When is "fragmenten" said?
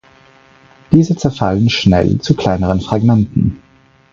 2.81-3.61